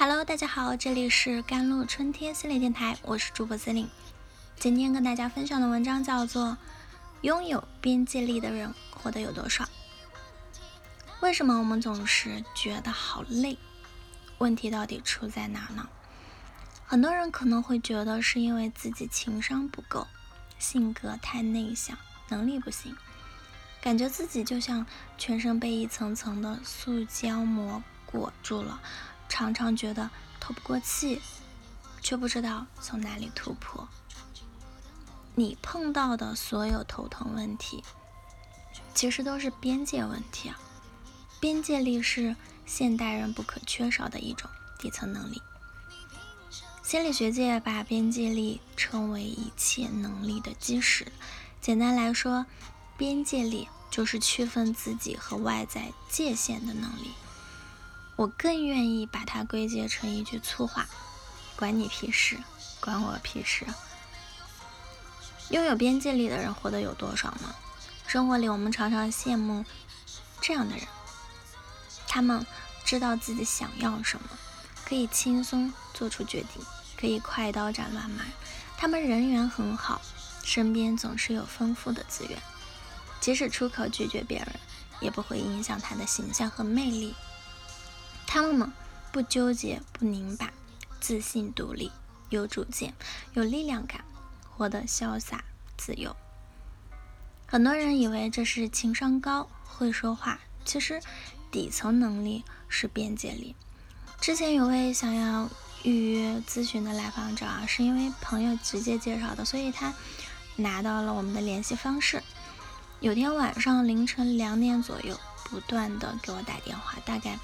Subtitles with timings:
[0.00, 3.86] Hello，大家好，这里是甘露春天心理电台，我是主播司令。
[4.58, 6.46] 今天跟大家分享的文章叫做
[7.20, 9.62] 《拥有边界力的人活得有多少》。
[11.20, 13.58] 为什么我们总是觉得好累？
[14.38, 15.86] 问题到底出在哪呢？
[16.86, 20.06] 很多人可能会觉得是因为自己情商不够，
[20.58, 21.98] 性格太内向，
[22.30, 22.96] 能力不行，
[23.82, 24.86] 感觉自己就像
[25.18, 28.80] 全身被一层层的塑胶膜裹住了。
[29.30, 31.22] 常常觉得透不过气，
[32.02, 33.88] 却不知道从哪里突破。
[35.36, 37.82] 你碰到的所有头疼问题，
[38.92, 40.58] 其实都是边界问题啊！
[41.38, 45.40] 边界力是现代人不可缺少的一种底层能力。
[46.82, 51.10] 心理学界把边界力称为一切能力的基石。
[51.60, 52.44] 简单来说，
[52.98, 57.12] 边界力就是区分自己和外在界限的能力。
[58.20, 60.86] 我更愿意把它归结成一句粗话：
[61.56, 62.36] 管你屁事，
[62.78, 63.64] 管我屁事。
[65.48, 67.54] 拥有边界力的人活得有多爽呢？
[68.06, 69.64] 生活里我们常常羡慕
[70.38, 70.86] 这样的人，
[72.06, 72.44] 他们
[72.84, 74.28] 知道自己想要什么，
[74.84, 76.62] 可以轻松做出决定，
[77.00, 78.26] 可以快刀斩乱麻。
[78.76, 80.02] 他们人缘很好，
[80.44, 82.38] 身边总是有丰富的资源，
[83.18, 84.60] 即使出口拒绝别人，
[85.00, 87.14] 也不会影响他的形象和魅力。
[88.32, 88.70] 他们
[89.10, 90.52] 不纠结，不拧巴，
[91.00, 91.90] 自信、独立，
[92.28, 92.94] 有主见，
[93.34, 94.04] 有力量感，
[94.48, 95.42] 活得潇洒
[95.76, 96.14] 自由。
[97.48, 101.02] 很多人以为这是情商高、会说话，其实
[101.50, 103.56] 底层能力是边界力。
[104.20, 105.50] 之前有位想要
[105.82, 109.92] 预约咨询的来访者啊，是因为朋友直接介绍的，所以他
[110.54, 112.22] 拿到了我们的联系方式。
[113.00, 117.36] 有天晚上凌晨两点左右，不断的给我打电话，大概。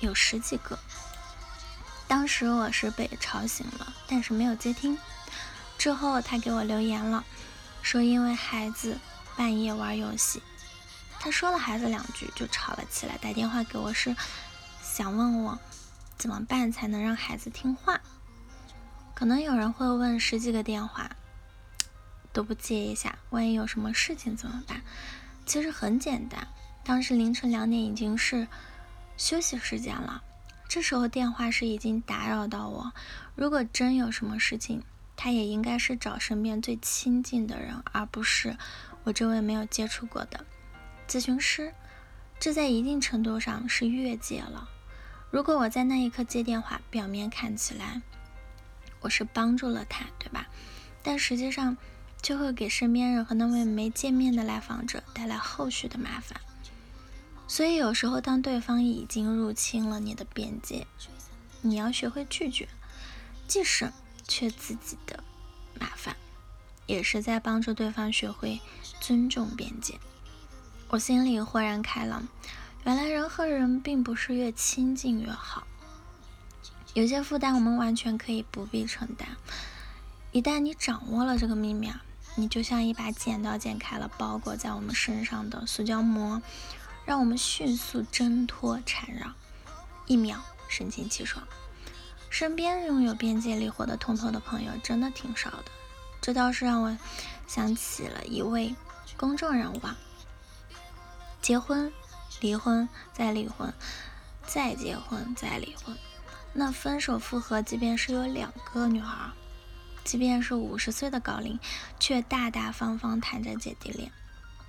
[0.00, 0.78] 有十几个，
[2.06, 4.96] 当时我是被吵醒了，但是没有接听。
[5.76, 7.24] 之后他给我留言了，
[7.82, 8.96] 说因为孩子
[9.36, 10.40] 半夜玩游戏，
[11.18, 14.14] 他说了孩子两句就吵了起来，打电话给我是
[14.82, 15.58] 想问我
[16.16, 18.00] 怎么办才能让孩子听话。
[19.14, 21.10] 可能有人会问，十几个电话
[22.32, 24.80] 都不接一下，万一有什么事情怎么办？
[25.44, 26.46] 其实很简单，
[26.84, 28.46] 当时凌晨两点已经是。
[29.18, 30.22] 休息时间了，
[30.68, 32.92] 这时候电话是已经打扰到我。
[33.34, 34.82] 如果真有什么事情，
[35.16, 38.56] 他也应该是找身边最亲近的人，而不是
[39.02, 40.46] 我这位没有接触过的
[41.08, 41.74] 咨询师。
[42.38, 44.68] 这在一定程度上是越界了。
[45.32, 48.00] 如果我在那一刻接电话，表面看起来
[49.00, 50.46] 我是帮助了他，对吧？
[51.02, 51.76] 但实际上
[52.22, 56.40] 就会给身边人和那位没见面的来访者带来后续的麻烦。
[57.48, 60.86] 所以有时候，当对方已经入侵了你的边界，
[61.62, 62.68] 你要学会拒绝，
[63.48, 63.90] 既省
[64.28, 65.24] 却自己的
[65.80, 66.14] 麻烦，
[66.86, 68.60] 也是在帮助对方学会
[69.00, 69.98] 尊重边界。
[70.90, 72.28] 我心里豁然开朗，
[72.84, 75.66] 原来人和人并不是越亲近越好，
[76.92, 79.26] 有些负担我们完全可以不必承担。
[80.32, 81.90] 一旦你掌握了这个秘密，
[82.36, 86.42] 你就像一把剪刀剪开了包裹在我们身上的塑胶膜。
[87.08, 89.32] 让我们迅速挣脱缠绕，
[90.04, 91.42] 一秒神清气爽。
[92.28, 95.64] 身边拥有边界力、活得通透的朋友真的挺少的，
[96.20, 96.94] 这倒是让我
[97.46, 98.76] 想起了一位
[99.16, 99.96] 公众人物啊。
[101.40, 101.90] 结婚、
[102.42, 103.72] 离婚、再离婚、
[104.46, 105.96] 再结婚、再离婚，
[106.52, 109.32] 那分手复合，即便是有两个女儿，
[110.04, 111.58] 即便是五十岁的高龄，
[111.98, 114.12] 却大大方方谈着姐弟恋。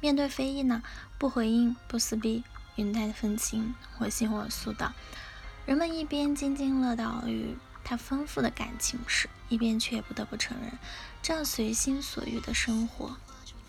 [0.02, 0.82] 面对非议呢，
[1.18, 2.44] 不回应，不撕逼，
[2.76, 4.94] 云淡风轻，我行我素的。
[5.66, 10.80] 人们一边津津乐道于他丰富的感情史，一边却不得不承认，
[11.22, 13.18] 这样随心所欲的生活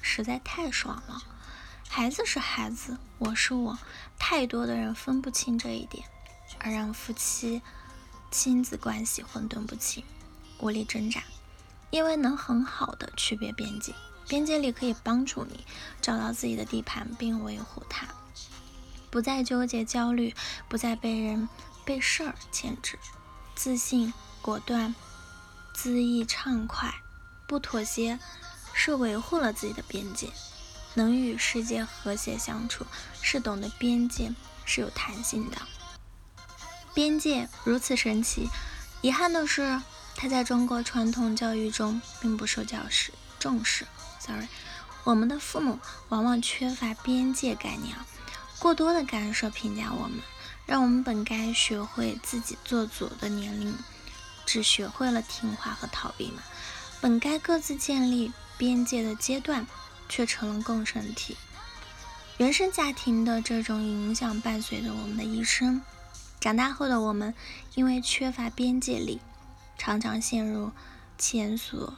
[0.00, 1.22] 实在太爽了。
[1.88, 3.78] 孩子是孩子，我是我，
[4.16, 6.04] 太多的人分不清这一点，
[6.60, 7.60] 而让夫妻
[8.30, 10.04] 亲子关系混沌不清，
[10.60, 11.24] 无力挣扎，
[11.90, 13.92] 因为能很好的区别边界。
[14.28, 15.66] 边界力可以帮助你
[16.00, 18.06] 找到自己的地盘并维护它，
[19.10, 20.34] 不再纠结焦虑，
[20.68, 21.48] 不再被人
[21.84, 22.98] 被事儿牵制，
[23.56, 24.94] 自信果断，
[25.74, 26.94] 恣意畅快，
[27.48, 28.20] 不妥协，
[28.72, 30.30] 是维护了自己的边界，
[30.94, 32.86] 能与世界和谐相处，
[33.20, 34.32] 是懂得边界
[34.64, 35.58] 是有弹性的。
[36.94, 38.48] 边界如此神奇，
[39.00, 39.80] 遗憾的是，
[40.14, 43.86] 它在中国传统教育中并不受教师重视。
[44.20, 44.48] Sorry，
[45.04, 45.78] 我们的父母
[46.10, 47.96] 往往缺乏边界概念，
[48.58, 50.20] 过多的干涉评价我们，
[50.66, 53.74] 让我们本该学会自己做主的年龄，
[54.44, 56.42] 只学会了听话和逃避嘛。
[57.00, 59.66] 本该各自建立边界的阶段，
[60.06, 61.38] 却成了共生体。
[62.36, 65.80] 原生家庭的这种影响伴随着我们的一生。
[66.38, 67.34] 长大后的我们，
[67.74, 69.20] 因为缺乏边界力，
[69.78, 70.72] 常常陷入
[71.16, 71.94] 前所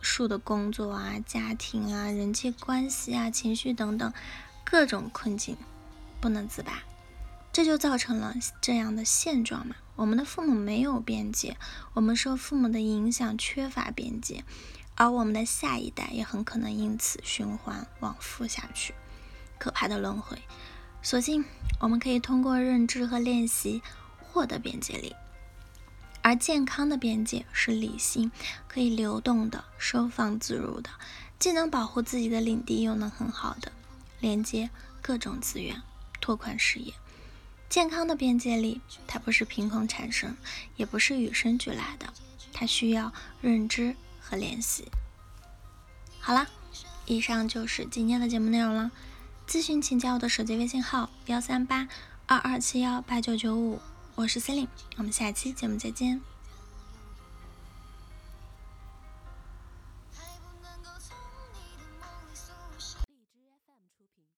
[0.00, 4.12] 述的工作啊、家庭啊、人际关系啊、情绪等等
[4.64, 5.56] 各种困境，
[6.20, 6.82] 不能自拔。
[7.52, 9.74] 这就造成了这样的现状嘛？
[9.96, 11.56] 我们的父母没有边界，
[11.94, 14.44] 我们受父母的影响，缺乏边界，
[14.94, 18.94] 而我们的下一代也很可能因此循环往复下去。
[19.58, 20.40] 可怕的轮回，
[21.02, 21.44] 所幸
[21.80, 23.82] 我们可以通过认知和练习
[24.20, 25.16] 获得边界力，
[26.28, 28.30] 而健康的边界是理性、
[28.68, 30.90] 可以流动的、收放自如的，
[31.38, 33.72] 既能保护自己的领地，又能很好的
[34.20, 34.68] 连接
[35.00, 35.80] 各种资源，
[36.20, 36.92] 拓宽视野。
[37.70, 40.36] 健康的边界力，它不是凭空产生，
[40.76, 42.12] 也不是与生俱来的，
[42.52, 43.10] 它需要
[43.40, 44.86] 认知和练习。
[46.20, 46.46] 好了，
[47.06, 48.90] 以上就是今天的节目内容了。
[49.48, 51.88] 咨询请加我的手机微信号：幺三八
[52.26, 53.80] 二二七幺八九九五，
[54.18, 56.20] 我是 c e l i n e 我们下期节目再见。